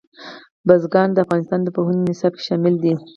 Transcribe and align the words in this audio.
بزګان 0.67 1.09
د 1.13 1.17
افغانستان 1.25 1.59
د 1.63 1.67
پوهنې 1.75 2.01
نصاب 2.09 2.33
کې 2.37 2.43
شامل 2.49 2.75
دي. 2.83 2.93